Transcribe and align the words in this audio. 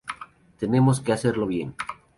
Tenemos 0.57 0.99
que 0.99 1.13
hacerlo 1.13 1.45
bien. 1.45 1.75